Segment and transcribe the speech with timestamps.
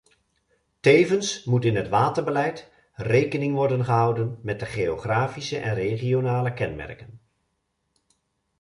[0.79, 7.21] Tevens moet in het waterbeleid rekening worden gehouden met de geografische en regionale kenmerken.